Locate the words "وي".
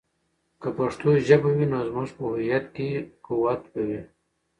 1.57-1.65, 3.87-4.01